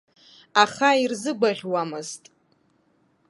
[0.63, 2.23] Аха ирзыгәаӷьуамызт.